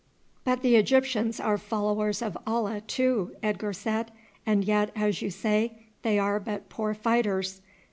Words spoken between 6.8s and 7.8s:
fighters.